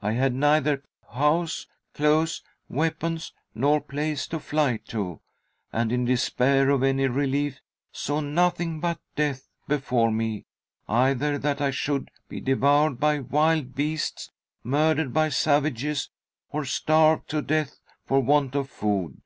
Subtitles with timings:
[0.00, 0.82] I had neither
[1.12, 5.20] house, clothes, weapons, nor place to fly to,
[5.70, 7.60] and in despair of any relief
[7.92, 10.46] saw nothing but death before me,
[10.88, 14.30] either that I should be devoured by wild beasts,
[14.64, 16.08] murdered by savages,
[16.50, 19.20] or starved to death for want of food.'"